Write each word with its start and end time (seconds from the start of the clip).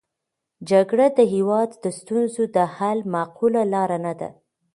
جګړه 0.69 1.07
د 1.17 1.19
هېواد 1.33 1.69
د 1.83 1.85
ستونزو 1.99 2.43
د 2.55 2.57
حل 2.75 2.99
معقوله 3.13 3.61
لاره 3.73 3.97
نه 4.05 4.13
ده. 4.19 4.29